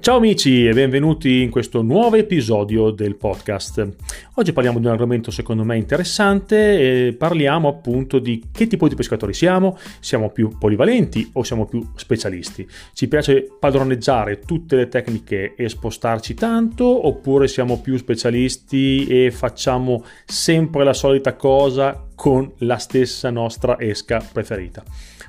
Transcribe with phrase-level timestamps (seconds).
[0.00, 3.86] Ciao amici e benvenuti in questo nuovo episodio del podcast.
[4.36, 8.94] Oggi parliamo di un argomento secondo me interessante e parliamo appunto di che tipo di
[8.94, 12.66] pescatori siamo, siamo più polivalenti o siamo più specialisti.
[12.94, 20.02] Ci piace padroneggiare tutte le tecniche e spostarci tanto oppure siamo più specialisti e facciamo
[20.24, 24.82] sempre la solita cosa con la stessa nostra esca preferita.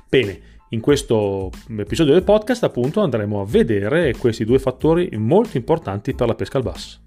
[0.08, 6.14] Bene, in questo episodio del podcast appunto andremo a vedere questi due fattori molto importanti
[6.14, 7.00] per la pesca al basso.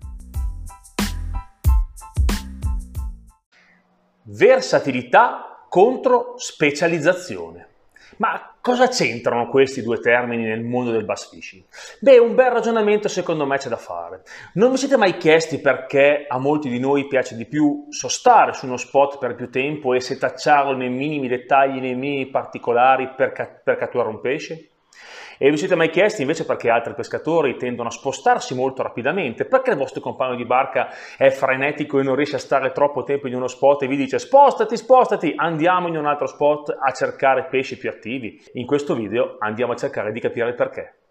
[4.23, 7.74] Versatilità contro specializzazione.
[8.17, 11.63] Ma cosa c'entrano questi due termini nel mondo del bass fishing?
[11.99, 14.23] Beh, un bel ragionamento secondo me c'è da fare.
[14.53, 18.65] Non vi siete mai chiesti perché a molti di noi piace di più sostare su
[18.65, 23.59] uno spot per più tempo e setacciarlo nei minimi dettagli, nei minimi particolari per, ca-
[23.63, 24.69] per catturare un pesce?
[25.37, 29.45] E vi siete mai chiesti invece perché altri pescatori tendono a spostarsi molto rapidamente?
[29.45, 33.27] Perché il vostro compagno di barca è frenetico e non riesce a stare troppo tempo
[33.27, 37.47] in uno spot e vi dice spostati, spostati, andiamo in un altro spot a cercare
[37.49, 38.41] pesci più attivi?
[38.53, 41.04] In questo video andiamo a cercare di capire il perché.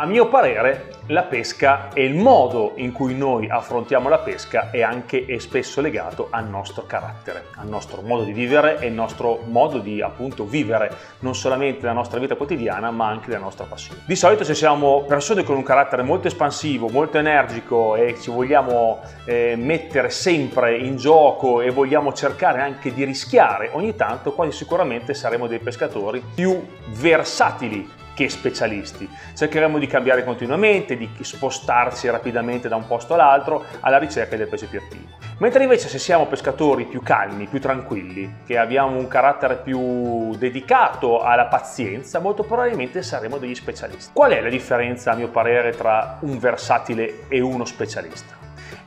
[0.00, 4.80] A mio parere la pesca e il modo in cui noi affrontiamo la pesca è
[4.80, 9.40] anche e spesso legato al nostro carattere, al nostro modo di vivere e il nostro
[9.46, 14.02] modo di appunto vivere non solamente la nostra vita quotidiana ma anche la nostra passione.
[14.06, 19.00] Di solito se siamo persone con un carattere molto espansivo, molto energico e ci vogliamo
[19.24, 25.12] eh, mettere sempre in gioco e vogliamo cercare anche di rischiare ogni tanto, quasi sicuramente
[25.12, 29.08] saremo dei pescatori più versatili che specialisti.
[29.32, 34.66] Cercheremo di cambiare continuamente, di spostarci rapidamente da un posto all'altro alla ricerca del pesce
[34.66, 35.06] più attivo.
[35.38, 41.20] Mentre invece se siamo pescatori più calmi, più tranquilli, che abbiamo un carattere più dedicato
[41.20, 44.10] alla pazienza, molto probabilmente saremo degli specialisti.
[44.12, 48.34] Qual è la differenza a mio parere tra un versatile e uno specialista?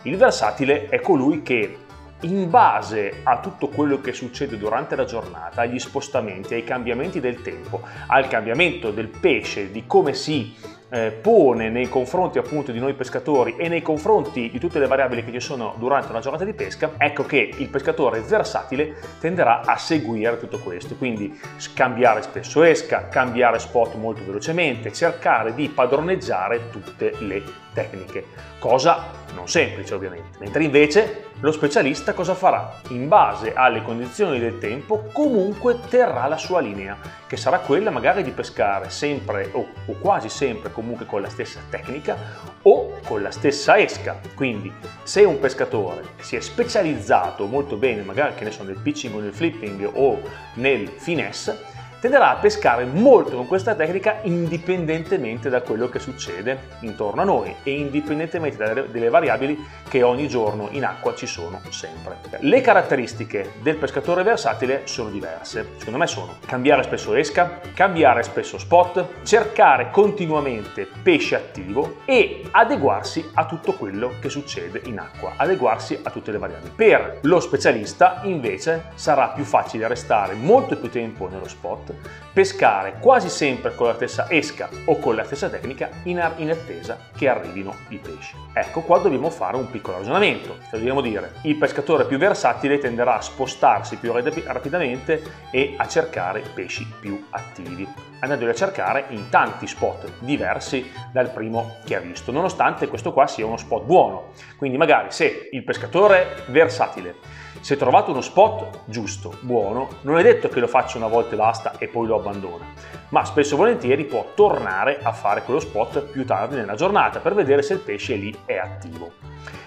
[0.03, 1.80] Il versatile è colui che
[2.21, 7.41] in base a tutto quello che succede durante la giornata, agli spostamenti, ai cambiamenti del
[7.41, 12.93] tempo, al cambiamento del pesce, di come si eh, pone nei confronti appunto di noi
[12.93, 16.53] pescatori e nei confronti di tutte le variabili che ci sono durante una giornata di
[16.53, 21.39] pesca, ecco che il pescatore versatile tenderà a seguire tutto questo, quindi
[21.73, 27.41] cambiare spesso esca, cambiare spot molto velocemente, cercare di padroneggiare tutte le
[27.73, 28.25] tecniche,
[28.59, 32.81] cosa non semplice ovviamente, mentre invece lo specialista cosa farà?
[32.89, 38.23] In base alle condizioni del tempo comunque terrà la sua linea, che sarà quella magari
[38.23, 42.17] di pescare sempre o, o quasi sempre comunque con la stessa tecnica
[42.63, 44.19] o con la stessa esca.
[44.35, 44.71] Quindi
[45.03, 49.19] se un pescatore si è specializzato molto bene magari che ne so nel pitching o
[49.19, 50.21] nel flipping o
[50.55, 51.70] nel finesse,
[52.01, 57.55] tenderà a pescare molto con questa tecnica indipendentemente da quello che succede intorno a noi
[57.61, 59.57] e indipendentemente dalle, variabili
[59.87, 62.17] che ogni giorno in acqua ci sono sempre.
[62.39, 68.57] Le caratteristiche del pescatore versatile sono diverse, secondo me sono cambiare spesso esca, cambiare spesso
[68.57, 75.99] spot, cercare continuamente pesce attivo e adeguarsi a tutto quello che succede in acqua, adeguarsi
[76.01, 76.71] a tutte le variabili.
[76.75, 81.90] Per lo specialista invece sarà più facile restare molto più tempo nello spot
[82.33, 86.97] pescare quasi sempre con la stessa esca o con la stessa tecnica in, in attesa
[87.15, 88.35] che arrivino i pesci.
[88.53, 93.17] Ecco qua dobbiamo fare un piccolo ragionamento, cioè dobbiamo dire il pescatore più versatile tenderà
[93.17, 95.21] a spostarsi più rapidamente
[95.51, 97.87] e a cercare pesci più attivi,
[98.19, 103.27] andandoli a cercare in tanti spot diversi dal primo che ha visto, nonostante questo qua
[103.27, 104.31] sia uno spot buono.
[104.57, 110.49] Quindi magari se il pescatore versatile se trovate uno spot giusto, buono, non è detto
[110.49, 112.63] che lo faccia una volta e basta e poi lo abbandona,
[113.09, 117.33] ma spesso e volentieri può tornare a fare quello spot più tardi nella giornata per
[117.33, 119.11] vedere se il pesce lì è attivo.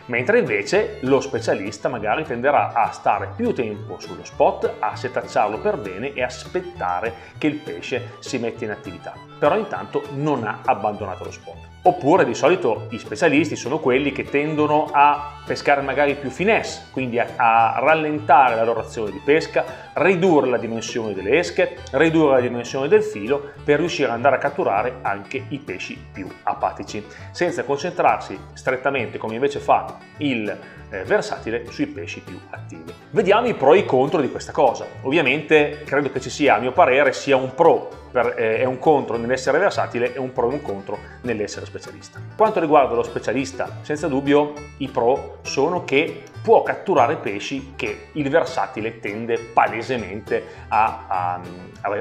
[0.06, 5.78] mentre invece lo specialista magari tenderà a stare più tempo sullo spot, a setacciarlo per
[5.78, 9.14] bene e aspettare che il pesce si metta in attività.
[9.38, 11.56] Però intanto non ha abbandonato lo spot.
[11.82, 17.18] Oppure di solito i specialisti sono quelli che tendono a pescare magari più finesse, quindi
[17.18, 19.64] a, a, rallentare la loro azione di pesca,
[19.94, 24.38] ridurre la dimensione delle esche, ridurre la dimensione del filo per riuscire ad andare a
[24.38, 30.58] catturare anche i pesci più apatici, senza concentrarsi strettamente come invece fa il
[30.90, 32.92] eh, versatile sui pesci più attivi.
[33.10, 34.86] Vediamo i pro e i contro di questa cosa.
[35.02, 38.78] Ovviamente credo che ci sia, a mio parere, sia un pro per, eh, è un
[38.78, 42.20] contro nell'essere versatile e un pro e un contro nell'essere specialista.
[42.36, 48.28] Quanto riguarda lo specialista, senza dubbio i pro sono che può catturare pesci che il
[48.28, 51.40] versatile tende palesemente a, a,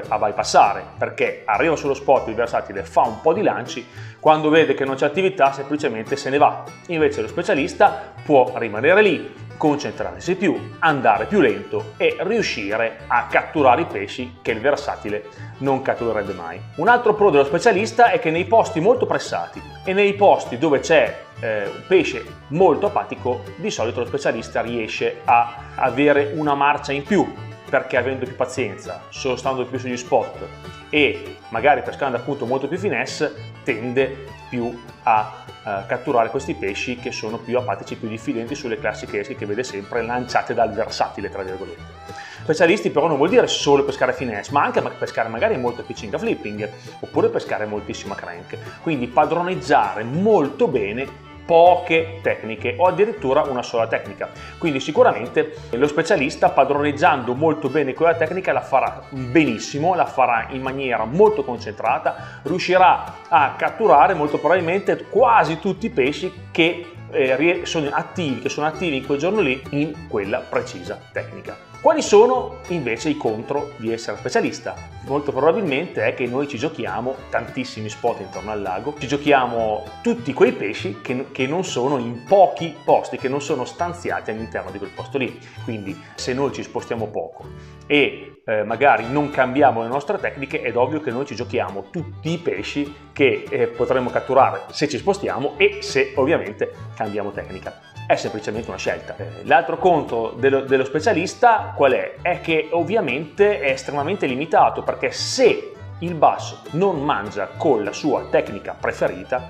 [0.08, 3.86] a bypassare, perché arriva sullo spot il versatile, fa un po' di lanci,
[4.20, 6.62] quando vede che non c'è attività semplicemente se ne va.
[6.88, 13.82] Invece lo specialista può rimanere lì, concentrarsi più, andare più lento e riuscire a catturare
[13.82, 15.24] i pesci che il versatile
[15.58, 16.60] non catturerebbe mai.
[16.76, 20.80] Un altro pro dello specialista è che nei posti molto pressati e nei posti dove
[20.80, 26.92] c'è eh, un pesce molto apatico, di solito lo specialista riesce a avere una marcia
[26.92, 27.30] in più
[27.68, 30.46] perché avendo più pazienza, solo stando più sugli spot
[30.88, 37.10] e magari pescando appunto molto più finesse, tende più a uh, catturare questi pesci che
[37.10, 41.42] sono più apatici, più diffidenti sulle classiche esche che vede sempre lanciate dal versatile, tra
[41.42, 42.22] virgolette.
[42.42, 46.18] Specialisti però non vuol dire solo pescare finesse, ma anche pescare magari molto pitching a
[46.18, 46.70] flipping,
[47.00, 48.82] oppure pescare moltissima crank.
[48.82, 54.30] Quindi padroneggiare molto bene poche tecniche o addirittura una sola tecnica.
[54.58, 60.62] Quindi sicuramente lo specialista padroneggiando molto bene quella tecnica la farà benissimo, la farà in
[60.62, 67.88] maniera molto concentrata, riuscirà a catturare molto probabilmente quasi tutti i pesci che eh, sono
[67.92, 71.73] attivi, che sono attivi in quel giorno lì in quella precisa tecnica.
[71.84, 74.74] Quali sono invece i contro di essere specialista?
[75.02, 80.32] Molto probabilmente è che noi ci giochiamo tantissimi spot intorno al lago, ci giochiamo tutti
[80.32, 84.78] quei pesci che, che non sono in pochi posti, che non sono stanziati all'interno di
[84.78, 85.38] quel posto lì.
[85.62, 87.44] Quindi se noi ci spostiamo poco
[87.86, 92.30] e eh, magari non cambiamo le nostre tecniche, è ovvio che noi ci giochiamo tutti
[92.30, 98.16] i pesci che eh, potremo catturare se ci spostiamo e se ovviamente cambiamo tecnica è
[98.16, 99.16] semplicemente una scelta.
[99.44, 102.16] L'altro conto dello, dello specialista qual è?
[102.20, 108.26] È che ovviamente è estremamente limitato perché se il basso non mangia con la sua
[108.30, 109.48] tecnica preferita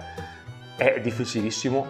[0.77, 1.87] è difficilissimo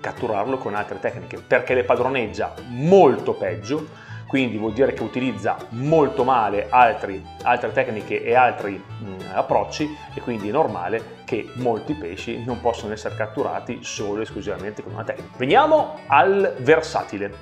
[0.00, 4.02] catturarlo con altre tecniche perché le padroneggia molto peggio
[4.34, 9.96] quindi vuol dire che utilizza molto male altri, altre tecniche e altri mh, mm, approcci
[10.12, 14.92] e quindi è normale che molti pesci non possono essere catturati solo e esclusivamente con
[14.92, 15.36] una tecnica.
[15.36, 17.32] Veniamo al versatile.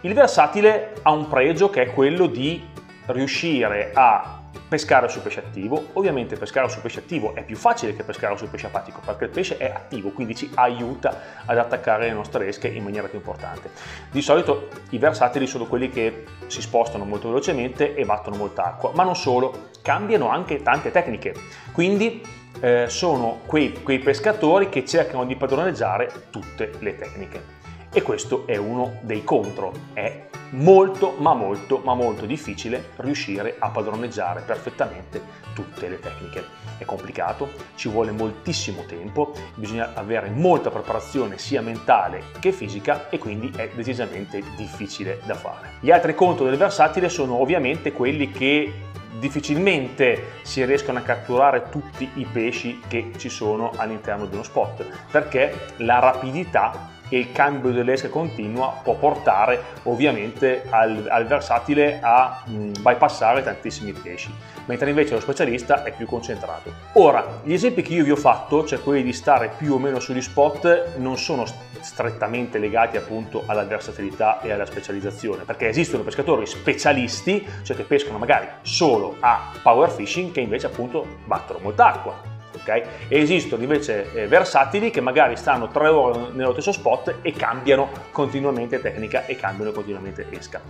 [0.00, 2.60] Il versatile ha un pregio che è quello di
[3.06, 5.88] riuscire a pescare sul pesce attivo.
[5.94, 9.30] Ovviamente pescare sul pesce attivo è più facile che pescare sul pesce apatico perché il
[9.30, 13.70] pesce è attivo, quindi ci aiuta ad attaccare le nostre esche in maniera più importante.
[14.10, 18.92] Di solito i versatili sono quelli che si spostano molto velocemente e battono molta acqua,
[18.94, 21.34] ma non solo, cambiano anche tante tecniche.
[21.72, 22.22] Quindi
[22.60, 27.59] eh, sono quei, quei pescatori che cercano di padroneggiare tutte le tecniche.
[27.92, 33.68] E questo è uno dei contro, è molto ma molto ma molto difficile riuscire a
[33.68, 35.20] padroneggiare perfettamente
[35.54, 36.44] tutte le tecniche.
[36.78, 43.18] È complicato, ci vuole moltissimo tempo, bisogna avere molta preparazione sia mentale che fisica e
[43.18, 45.72] quindi è decisamente difficile da fare.
[45.80, 48.72] Gli altri contro del versatile sono ovviamente quelli che
[49.18, 54.86] difficilmente si riescono a catturare tutti i pesci che ci sono all'interno di uno spot
[55.10, 62.42] perché la rapidità e il cambio dell'esca continua può portare ovviamente al, al versatile a
[62.46, 64.32] mh, mm, bypassare tantissimi pesci,
[64.64, 66.72] mentre invece lo specialista è più concentrato.
[66.94, 70.00] Ora, gli esempi che io vi ho fatto, cioè quelli di stare più o meno
[70.00, 71.44] sugli spot, non sono
[71.80, 78.18] strettamente legati appunto alla versatilità e alla specializzazione, perché esistono pescatori specialisti, cioè che pescano
[78.18, 82.29] magari solo a power fishing, che invece appunto battono molta acqua,
[82.60, 82.82] Okay?
[83.08, 88.80] esistono invece eh, versatili che magari stanno tre ore nello stesso spot e cambiano continuamente
[88.80, 90.60] tecnica e cambiano continuamente esca.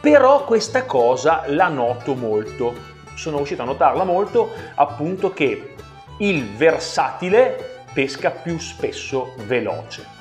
[0.00, 2.74] Però questa cosa la noto molto,
[3.14, 5.74] sono riuscito a notarla molto appunto che
[6.18, 10.14] il versatile pesca più spesso veloce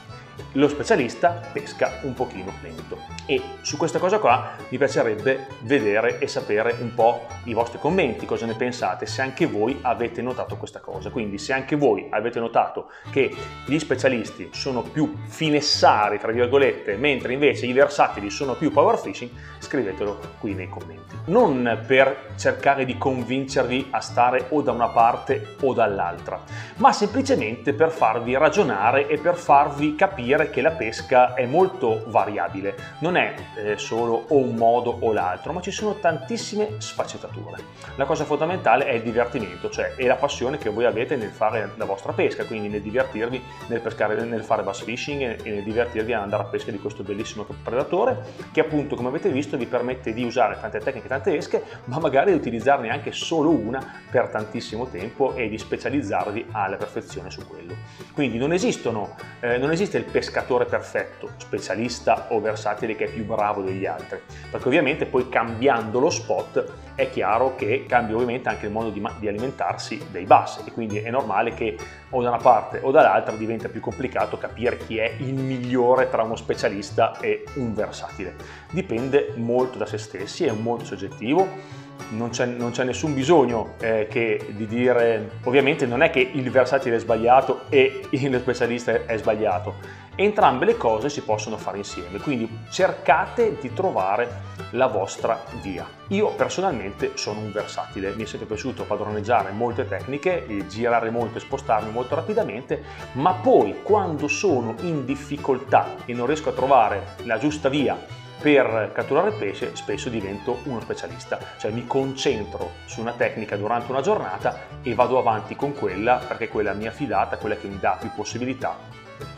[0.54, 2.98] lo specialista pesca un pochino lento.
[3.26, 8.26] E su questa cosa qua mi piacerebbe vedere e sapere un po' i vostri commenti,
[8.26, 11.10] cosa ne pensate, se anche voi avete notato questa cosa.
[11.10, 13.34] Quindi se anche voi avete notato che
[13.66, 19.32] gli specialisti sono più finessari, tra virgolette, mentre invece i versatili sono più power fishing,
[19.60, 21.16] scrivetelo qui nei commenti.
[21.26, 26.42] Non per cercare di convincervi a stare o da una parte o dall'altra,
[26.78, 32.76] ma semplicemente per farvi ragionare e per farvi capire che la pesca è molto variabile,
[33.00, 37.62] non è eh, solo o un modo o l'altro, ma ci sono tantissime sfaccettature.
[37.96, 41.72] La cosa fondamentale è il divertimento, cioè è la passione che voi avete nel fare
[41.76, 46.14] la vostra pesca, quindi nel divertirvi nel, pescare, nel fare bass fishing e nel divertirvi
[46.14, 50.14] ad andare a pesca di questo bellissimo predatore che appunto come avete visto vi permette
[50.14, 54.88] di usare tante tecniche, tante esche, ma magari di utilizzarne anche solo una per tantissimo
[54.88, 57.76] tempo e di specializzarvi alla perfezione su quello.
[58.14, 63.26] Quindi non, esistono, eh, non esiste il pescatore perfetto, specialista o versatile che è più
[63.26, 68.66] bravo degli altri, perché ovviamente poi cambiando lo spot è chiaro che cambia ovviamente anche
[68.66, 71.78] il modo di, di alimentarsi dei bass e quindi è normale che
[72.10, 76.24] o da una parte o dall'altra diventa più complicato capire chi è il migliore tra
[76.24, 78.36] uno specialista e un versatile.
[78.72, 84.08] Dipende molto da se stessi, è molto soggettivo non c'è, non c'è, nessun bisogno eh,
[84.10, 89.18] che, di dire, ovviamente non è che il versatile è sbagliato e il specialista è
[89.18, 89.76] sbagliato,
[90.16, 95.88] entrambe le cose si possono fare insieme, quindi cercate di trovare la vostra via.
[96.10, 101.42] Io personalmente sono un versatile, mi è sempre piaciuto padroneggiare molte tecniche, girare molto e
[101.42, 102.84] spostarmi molto rapidamente,
[103.14, 108.92] ma poi quando sono in difficoltà e non riesco a trovare la giusta via per
[108.94, 114.68] catturare pesce spesso divento uno specialista, cioè mi concentro su una tecnica durante una giornata
[114.84, 118.12] e vado avanti con quella perché quella mi è affidata, quella che mi dà più
[118.14, 118.78] possibilità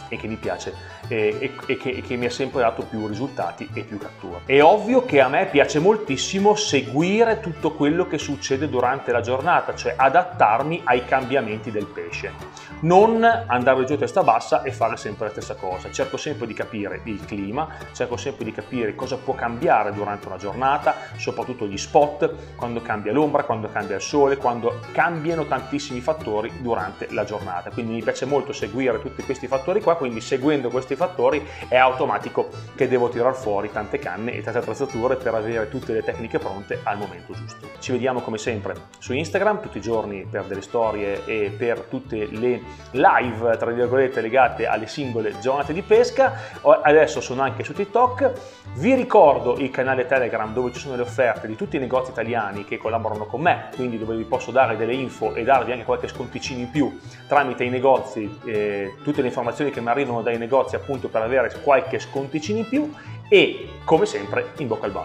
[0.08, 0.74] e che mi piace
[1.08, 4.42] e, e, e, che, e, che, mi ha sempre dato più risultati e più catture.
[4.46, 9.76] È ovvio che a me piace moltissimo seguire tutto quello che succede durante la giornata,
[9.76, 12.34] cioè adattarmi ai cambiamenti del pesce.
[12.82, 15.92] Non andare giù a testa bassa e fare sempre la stessa cosa.
[15.92, 20.38] Cerco sempre di capire il clima, cerco sempre di capire cosa può cambiare durante una
[20.38, 26.52] giornata, soprattutto gli spot, quando cambia l'ombra, quando cambia il sole, quando cambiano tantissimi fattori
[26.62, 27.72] durante la giornata.
[27.72, 32.50] Quindi mi piace molto seguire tutti questi fattori qua, quindi seguendo questi fattori è automatico
[32.76, 36.82] che devo tirar fuori tante canne e tante attrezzature per avere tutte le tecniche pronte
[36.84, 37.70] al momento giusto.
[37.80, 42.28] Ci vediamo come sempre su Instagram tutti i giorni per delle storie e per tutte
[42.30, 46.34] le live tra virgolette legate alle singole giornate di pesca.
[46.62, 48.32] Adesso sono anche su TikTok.
[48.76, 52.66] Vi ricordo il canale Telegram dove ci sono le offerte di tutti i negozi italiani
[52.66, 56.08] che collaborano con me, quindi dove vi posso dare delle info e darvi anche qualche
[56.08, 60.76] sconticino in più tramite i negozi, eh, tutte le informazioni che mi arrivano dai negozi
[60.76, 62.94] appunto per avere qualche sconticino in più
[63.28, 65.04] e come sempre in bocca al bacio.